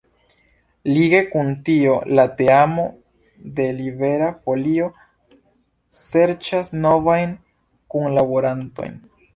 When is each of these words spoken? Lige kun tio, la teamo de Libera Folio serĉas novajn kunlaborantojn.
Lige 0.93 1.17
kun 1.33 1.51
tio, 1.67 1.97
la 2.19 2.25
teamo 2.39 2.87
de 3.59 3.69
Libera 3.83 4.33
Folio 4.47 4.89
serĉas 6.01 6.77
novajn 6.89 7.39
kunlaborantojn. 7.97 9.03